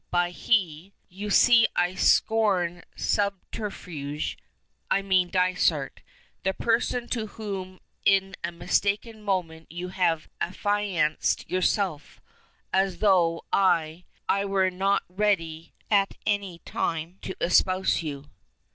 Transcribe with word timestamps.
By 0.09 0.31
he 0.31 0.93
you 1.09 1.29
see 1.29 1.67
I 1.75 1.93
scorn 1.93 2.81
subterfuge 2.95 4.35
I 4.89 5.03
mean 5.03 5.29
Dysart, 5.29 6.01
the 6.41 6.55
person 6.55 7.07
to 7.09 7.27
whom 7.27 7.79
in 8.03 8.35
a 8.43 8.51
mistaken 8.51 9.21
moment 9.21 9.71
you 9.71 9.89
have 9.89 10.27
affianced 10.41 11.47
yourself, 11.47 12.19
as 12.73 12.97
though 12.97 13.43
I 13.53 14.05
I 14.27 14.43
were 14.43 14.71
not 14.71 15.03
ready 15.07 15.71
at 15.91 16.15
any 16.25 16.57
time 16.65 17.19
to 17.21 17.35
espouse 17.39 18.01
you." 18.01 18.31